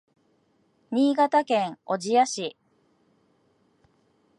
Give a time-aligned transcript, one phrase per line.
[0.89, 2.57] 新潟県小千谷市